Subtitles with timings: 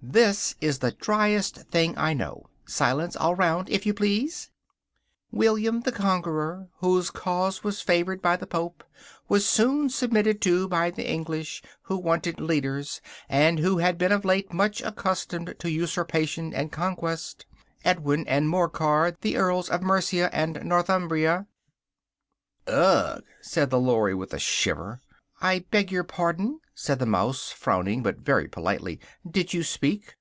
[0.00, 2.46] This is the driest thing I know.
[2.66, 4.48] Silence all round, if you please!
[5.32, 8.84] "William the Conqueror, whose cause was favoured by the pope,
[9.26, 14.52] was soon submitted to by the English, who wanted leaders, and had been of late
[14.52, 17.44] much accustomed to usurpation and conquest.
[17.84, 21.48] Edwin and Morcar, the earls of Mercia and Northumbria"
[22.68, 25.00] "Ugh!" said the Lory with a shiver.
[25.40, 29.00] "I beg your pardon?" said the mouse, frowning, but very politely,
[29.30, 30.14] "did you speak?"